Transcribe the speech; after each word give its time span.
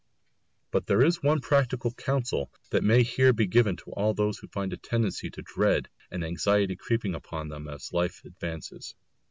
But 0.71 0.87
there 0.87 1.03
is 1.03 1.21
one 1.21 1.41
practical 1.41 1.93
counsel 1.93 2.51
that 2.71 2.83
may 2.83 3.03
here 3.03 3.31
be 3.33 3.45
given 3.45 3.75
to 3.75 3.91
all 3.91 4.15
who 4.15 4.31
find 4.51 4.73
a 4.73 4.77
tendency 4.77 5.29
to 5.29 5.43
dread 5.43 5.89
and 6.09 6.23
anxiety 6.23 6.75
creeping 6.75 7.13
upon 7.13 7.49
them 7.49 7.67
as 7.67 7.93
life 7.93 8.23
advances. 8.25 8.95